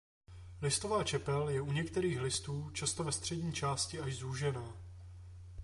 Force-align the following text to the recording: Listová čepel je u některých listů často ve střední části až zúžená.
Listová 0.61 1.03
čepel 1.03 1.49
je 1.49 1.61
u 1.61 1.71
některých 1.71 2.21
listů 2.21 2.69
často 2.71 3.03
ve 3.03 3.11
střední 3.11 3.53
části 3.53 3.99
až 3.99 4.15
zúžená. 4.15 4.77